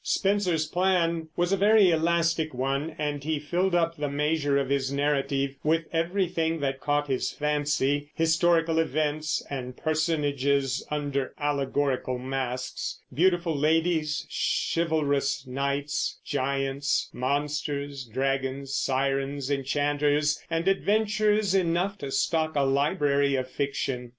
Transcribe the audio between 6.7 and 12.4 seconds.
caught his fancy, historical events and personages under allegorical